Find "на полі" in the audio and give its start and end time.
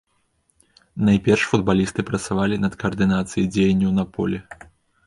4.01-4.47